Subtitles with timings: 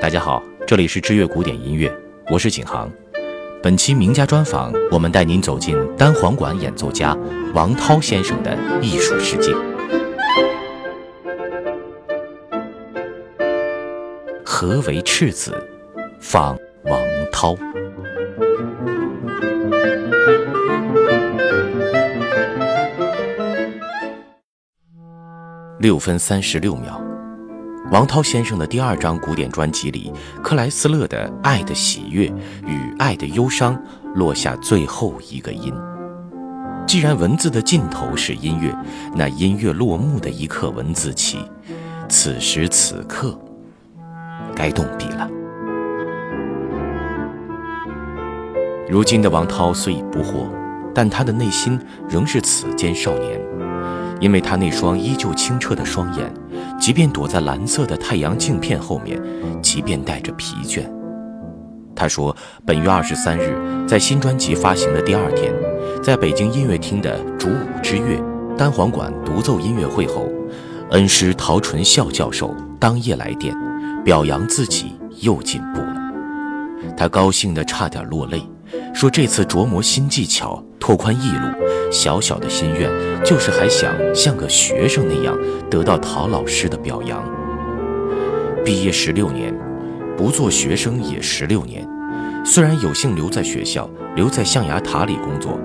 [0.00, 1.90] 大家好，这里是知乐古典音乐，
[2.30, 2.90] 我是景航。
[3.62, 7.16] 本期名家专访，我们带您走进单簧管演奏家
[7.54, 9.52] 王涛先生的艺术世界。
[14.44, 15.52] 何为赤子？
[16.20, 17.00] 访王
[17.32, 17.56] 涛。
[25.80, 27.02] 六分三十六秒。
[27.94, 30.12] 王涛先生的第二张古典专辑里，
[30.42, 32.26] 克莱斯勒的《爱的喜悦
[32.66, 33.72] 与爱的忧伤》
[34.16, 35.72] 落下最后一个音。
[36.88, 38.76] 既然文字的尽头是音乐，
[39.14, 41.38] 那音乐落幕的一刻，文字起，
[42.08, 43.38] 此时此刻，
[44.56, 45.30] 该动笔了。
[48.88, 50.48] 如今的王涛虽已不惑，
[50.92, 53.40] 但他的内心仍是此间少年，
[54.18, 56.28] 因为他那双依旧清澈的双眼。
[56.78, 59.20] 即便躲在蓝色的太阳镜片后面，
[59.62, 60.82] 即便带着疲倦，
[61.94, 65.52] 他说：“本月二十三日，在新专辑发行的第二天，
[66.02, 68.20] 在北京音乐厅的主舞之月
[68.58, 70.28] 单簧管独奏音乐会后，
[70.90, 73.56] 恩师陶纯孝教授当夜来电，
[74.04, 75.96] 表扬自己又进步了。
[76.96, 78.42] 他高兴得差点落泪，
[78.94, 81.48] 说这次琢磨新技巧，拓宽艺路。”
[81.92, 82.90] 小小的心愿，
[83.24, 85.36] 就是还想像个学生那样
[85.70, 87.22] 得到陶老师的表扬。
[88.64, 89.54] 毕业十六年，
[90.16, 91.86] 不做学生也十六年。
[92.44, 95.58] 虽然有幸留在学校，留在象牙塔里工作，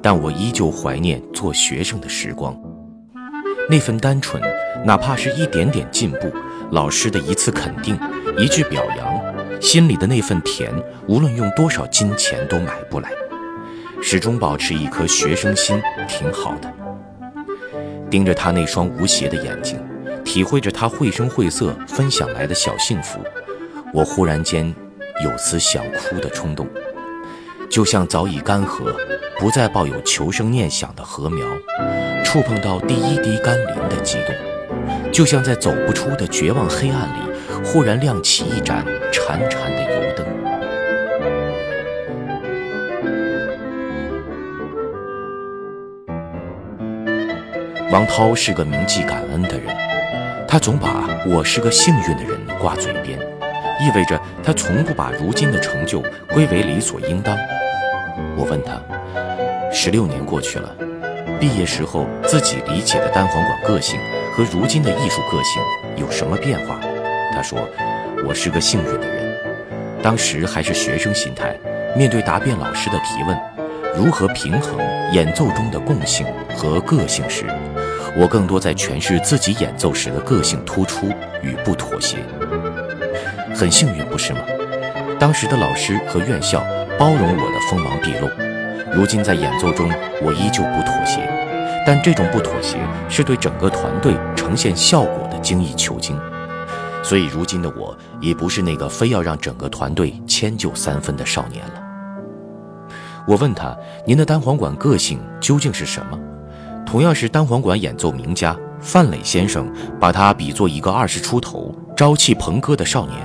[0.00, 2.56] 但我依旧怀念做学生的时光。
[3.68, 4.40] 那份单纯，
[4.84, 6.32] 哪怕是一点点进步，
[6.70, 7.98] 老师的一次肯定，
[8.38, 9.11] 一句表扬，
[9.62, 10.72] 心里的那份甜，
[11.06, 13.08] 无论用多少金钱都买不来。
[14.02, 16.68] 始终保持一颗学生心，挺好的。
[18.10, 19.80] 盯着他那双无邪的眼睛，
[20.24, 23.20] 体会着他绘声绘色分享来的小幸福，
[23.94, 24.66] 我忽然间
[25.22, 26.66] 有丝想哭的冲动，
[27.70, 28.92] 就像早已干涸、
[29.38, 31.46] 不再抱有求生念想的禾苗，
[32.24, 34.34] 触碰到第一滴甘霖的激动，
[35.12, 37.31] 就像在走不出的绝望黑暗里，
[37.64, 40.26] 忽然亮起一盏潺潺的油灯。
[47.90, 49.66] 王涛是个铭记感恩的人，
[50.48, 53.18] 他总把我是个幸运的人挂嘴边，
[53.80, 56.02] 意味着他从不把如今的成就
[56.32, 57.36] 归为理所应当。
[58.36, 58.80] 我问他，
[59.70, 60.74] 十六年过去了，
[61.38, 64.00] 毕业时候自己理解的单簧管个性
[64.34, 65.62] 和如今的艺术个性
[65.96, 66.80] 有什么变化？
[67.32, 67.58] 他说，
[68.26, 69.34] 我是个幸运的人，
[70.02, 71.56] 当时还是学生心态，
[71.96, 73.36] 面对答辩老师的提问，
[73.96, 74.78] 如何平衡
[75.12, 77.46] 演奏中的共性和个性时。
[78.14, 81.06] 我更多在诠释自己演奏时的个性突出
[81.42, 82.18] 与不妥协，
[83.54, 84.40] 很幸运，不是吗？
[85.18, 86.62] 当时的老师和院校
[86.98, 88.28] 包容我的锋芒毕露，
[88.92, 89.88] 如今在演奏中
[90.20, 91.26] 我依旧不妥协，
[91.86, 92.76] 但这种不妥协
[93.08, 96.20] 是对整个团队呈现效果的精益求精，
[97.02, 101.82] 所以如今的我已不是那个非要让整个团队迁就三分的少年了。
[103.26, 103.76] 我问他
[104.06, 106.18] ：“您的单簧管个性究竟是什么？”
[106.86, 113.18] 同样是单簧管演奏名家范磊先生，把他比作一个二十出头、朝气蓬勃的少年，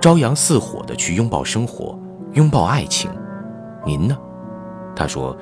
[0.00, 1.98] 朝阳似火的去拥抱生活，
[2.34, 3.10] 拥抱爱情。
[3.86, 4.18] 您呢？
[4.96, 5.36] 他说，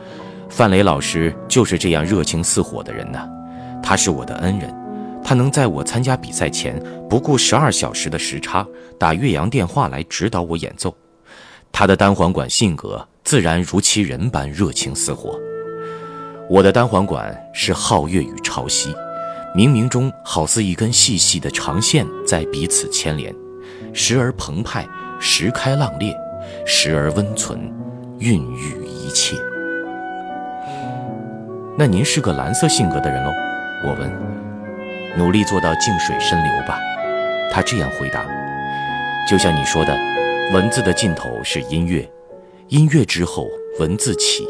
[0.51, 3.27] 范磊老师就是这样热情似火的人呐。
[3.83, 4.73] 他是我的恩人，
[5.29, 8.65] 他能在我参加比赛前不顾十二小时的时差
[8.97, 10.97] 打岳阳电话来指导我演奏。
[11.73, 15.37] 他的单簧管性格自然如其人般热情似火。
[16.49, 18.95] 我的单簧管是皓月与潮汐，
[19.53, 23.35] 冥冥中好似一根细细的长线在彼此牵连，
[23.93, 24.87] 时而澎湃，
[25.19, 26.17] 时开浪裂，
[26.65, 27.59] 时而温存，
[28.21, 29.37] 孕育一切。
[31.77, 33.33] 那您是个蓝色性格的人喽？
[33.87, 34.46] 我问。
[35.17, 36.79] 努力做到静水深流吧。
[37.53, 38.25] 他这样回答。
[39.29, 39.97] 就像你说的，
[40.53, 42.09] 文字的尽头是音乐，
[42.69, 43.47] 音乐之后
[43.81, 44.47] 文字起。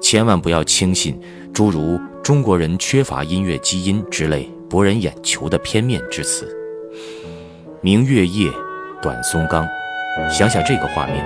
[0.00, 1.20] 千万不要轻信
[1.52, 6.48] 诸如“中国人缺乏音乐基因”之类博人眼球的片面之词。
[7.80, 8.50] 明月夜，
[9.00, 9.66] 短松冈。
[10.30, 11.24] 想想这个画面，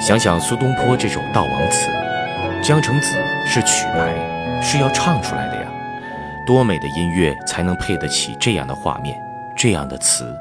[0.00, 1.88] 想想苏东坡这首悼亡词，
[2.62, 5.69] 江城子是曲牌，是要唱出来的呀。
[6.50, 9.16] 多美的音乐才能配得起这样的画面，
[9.56, 10.36] 这样的词。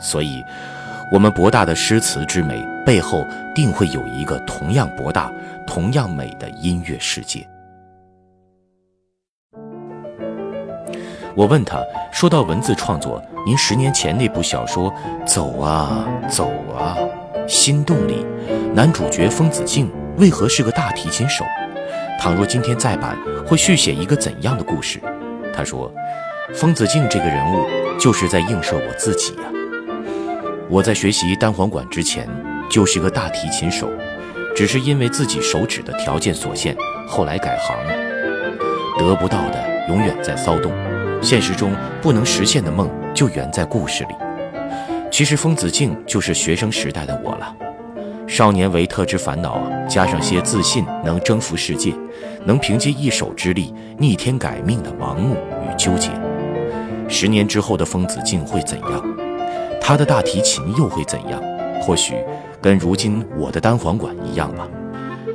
[0.00, 0.42] 所以。
[1.10, 5.32] 我们博大的诗词之美背后，定会有一个同样博大、
[5.66, 7.48] 同样美的音乐世界。
[11.34, 11.82] 我问他，
[12.12, 14.92] 说到文字创作，您十年前那部小说
[15.26, 16.94] 《走啊走啊》，
[17.48, 18.26] 心动里，
[18.74, 21.42] 男主角风子敬为何是个大提琴手？
[22.20, 23.16] 倘若今天再版，
[23.46, 25.00] 会续写一个怎样的故事？
[25.58, 25.92] 他说，
[26.54, 27.66] 风子敬这个人物
[27.98, 29.42] 就是在映射我自己呀。
[30.68, 32.28] 我在学习单簧管之前，
[32.70, 33.90] 就是个大提琴手，
[34.54, 36.76] 只是因为自己手指的条件所限，
[37.08, 37.92] 后来改行了。
[39.00, 40.70] 得不到的永远在骚动，
[41.20, 44.14] 现实中不能实现的梦就圆在故事里。
[45.10, 47.52] 其实风子敬就是学生时代的我了，
[48.28, 49.58] 少年维特之烦恼，
[49.88, 51.94] 加上些自信能征服世界，
[52.44, 55.34] 能凭借一手之力逆天改命的盲目
[55.64, 56.10] 与纠结。
[57.08, 59.02] 十年之后的风子敬会怎样？
[59.80, 61.42] 他的大提琴又会怎样？
[61.80, 62.14] 或许
[62.60, 64.68] 跟如今我的单簧管一样吧，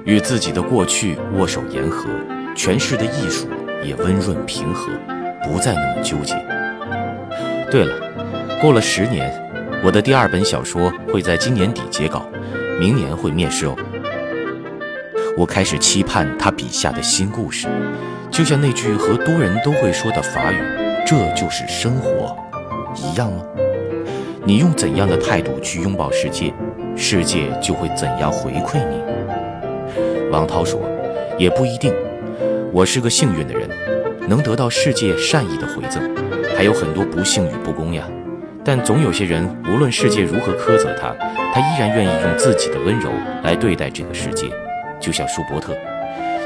[0.05, 2.07] 与自己的过去握手言和。
[2.55, 3.47] 诠释的艺术
[3.83, 4.91] 也温润平和，
[5.43, 6.35] 不再那么纠结。
[7.71, 7.95] 对了，
[8.61, 9.33] 过了十年，
[9.83, 12.27] 我的第二本小说会在今年底结稿，
[12.79, 13.75] 明年会面世哦。
[15.37, 17.67] 我开始期盼他笔下的新故事，
[18.29, 20.57] 就像那句和多人都会说的法语
[21.07, 22.35] “这就是生活”
[22.95, 23.43] 一样吗？
[24.45, 26.53] 你用怎样的态度去拥抱世界，
[26.95, 30.29] 世界就会怎样回馈你。
[30.29, 30.81] 王涛说
[31.39, 31.93] ：“也不一定。”
[32.71, 33.69] 我是个幸运的人，
[34.27, 36.01] 能得到世界善意的回赠，
[36.55, 38.07] 还有很多不幸与不公呀。
[38.65, 41.13] 但总有些人，无论世界如何苛责他，
[41.54, 43.12] 他依然愿意用自己的温柔
[43.44, 44.48] 来对待这个世界。
[45.00, 45.75] 就像舒伯特，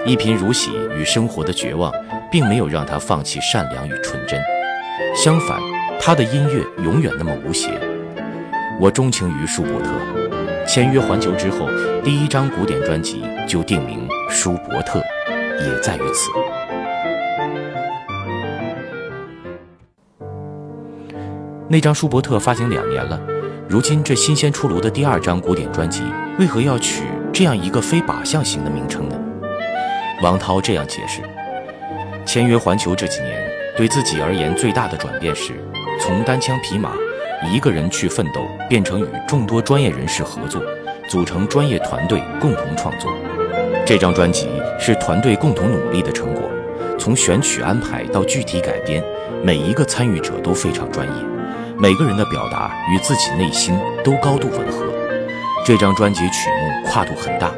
[0.05, 1.91] 一贫如洗与生活的绝望，
[2.31, 4.41] 并没有让他放弃善良与纯真。
[5.15, 5.59] 相反，
[5.99, 7.69] 他的音乐永远那么无邪。
[8.79, 9.91] 我钟情于舒伯特，
[10.67, 11.67] 签约环球之后，
[12.03, 14.99] 第一张古典专辑就定名《舒伯特》。
[15.59, 16.29] 也在于此。
[21.69, 23.19] 那张舒伯特发行两年了，
[23.67, 26.01] 如今这新鲜出炉的第二张古典专辑，
[26.39, 27.03] 为何要取
[27.33, 29.15] 这样一个非靶向型的名称呢？
[30.21, 31.21] 王涛这样解释：
[32.25, 33.33] 签约环球这几年，
[33.75, 35.55] 对自己而言最大的转变是，
[35.99, 36.93] 从单枪匹马
[37.51, 40.61] 一个人去奋斗，变成与众多专业人士合作，
[41.09, 43.11] 组成专业团队共同创作。
[43.85, 44.47] 这张专辑
[44.79, 46.49] 是团队共同努力的成果，
[46.97, 49.03] 从选曲安排到具体改编，
[49.43, 51.13] 每一个参与者都非常专业，
[51.79, 54.85] 每个人的表达与自己内心都高度吻合。
[55.63, 57.51] 这张专辑曲目跨度很大，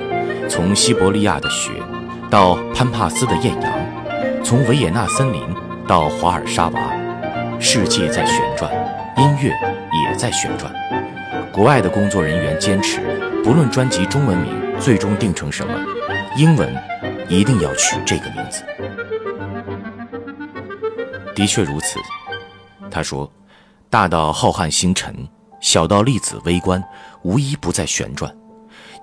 [0.49, 1.71] 从西伯利亚的雪
[2.29, 5.41] 到潘帕斯的艳阳，从维也纳森林
[5.87, 6.79] 到华尔沙瓦，
[7.59, 8.69] 世界在旋转，
[9.15, 10.73] 音乐也在旋转。
[11.53, 12.99] 国外的工作人员坚持，
[13.43, 15.73] 不论专辑中文名最终定成什么。
[16.35, 16.75] 英文
[17.29, 18.63] 一定要取这个名字。
[21.33, 21.99] 的确如此，
[22.91, 23.29] 他说
[23.91, 25.15] ：“大到浩瀚星辰，
[25.59, 26.83] 小到粒子微观，
[27.23, 28.31] 无一不在旋转。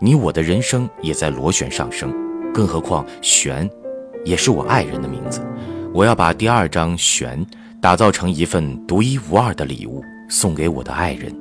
[0.00, 2.14] 你我的人生也在螺旋上升。
[2.54, 3.68] 更何况旋，
[4.24, 5.44] 也是我爱人的名字。
[5.92, 7.44] 我要把第二张旋
[7.82, 11.34] 打造成一份独一无二的礼物，送给我的爱人，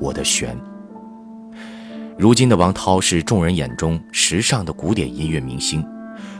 [0.00, 0.56] 我的旋。”
[2.16, 5.84] 如今的王涛是众人眼中时尚的古典音乐明星，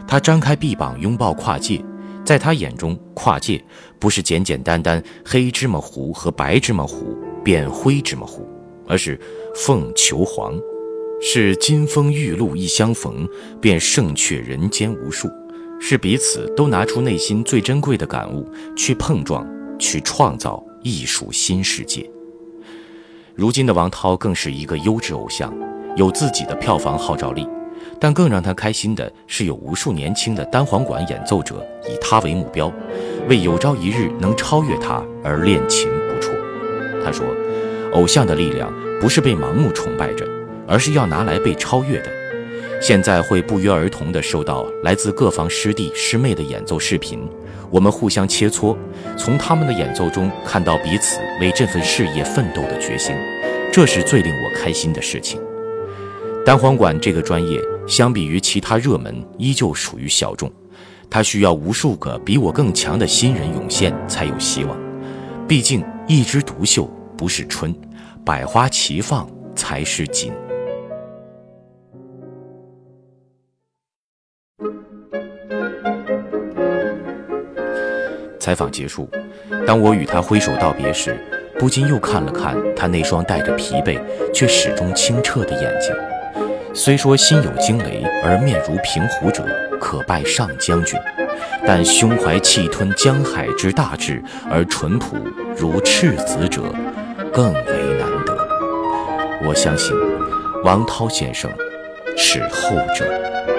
[0.06, 1.85] 他张开臂膀拥抱跨界，
[2.29, 3.59] 在他眼中，跨界
[3.99, 8.47] 不是简简单单黑芝麻糊和白芝麻糊变灰芝麻糊，
[8.87, 9.19] 而是
[9.57, 10.52] 凤求凰，
[11.23, 13.26] 是金风玉露一相逢
[13.62, 15.26] 便胜却人间无数，
[15.81, 19.49] 是彼此都拿出内心最珍贵的感悟去碰撞，
[19.79, 22.07] 去创造艺术新世界。
[23.35, 25.50] 如今的王涛更是一个优质偶像。
[25.97, 27.49] 有自己的票房号召力，
[28.00, 32.73] 但更让他开心的是，有无数年轻的单簧管演奏者以他为目标，
[33.28, 36.31] 为有朝一日能超越他而练琴不辍。
[37.05, 37.26] 他说
[37.93, 40.25] ：“偶像的力量不是被盲目崇拜着，
[40.67, 42.11] 而是要拿来被超越的。”
[42.81, 47.28] 现在会不约而同地收到来自各方师弟师妹的演奏视频，
[47.71, 48.76] 我们互相切磋，
[49.17, 53.12] 从他们的演奏中看到彼此为这份事业奋斗的决心，
[53.73, 55.40] 这是最令我开心的事情。
[56.47, 60.52] 单簧管这个专业，相比于其他热门，依旧属于小众。
[61.11, 64.78] 它需要无数个比我更强的新人涌现才有希望。
[65.49, 66.85] 毕竟，一枝独秀
[67.16, 67.75] 不是春，
[68.26, 69.26] 百花齐放
[69.57, 70.30] 才是锦。
[78.38, 79.09] 采访结束，
[79.66, 81.18] 当我与他挥手道别时，
[81.59, 83.99] 不禁又看了看他那双带着疲惫
[84.33, 85.95] 却始终清澈的眼睛。
[86.75, 89.45] 虽说心有惊雷而面如平湖者，
[89.81, 90.99] 可拜上将军，
[91.67, 95.17] 但胸怀气吞江海之大志而淳朴
[95.57, 96.63] 如赤子者，
[97.33, 98.37] 更为难得。
[99.45, 99.95] 我相信，
[100.63, 101.51] 王涛先生
[102.17, 103.58] 是后者。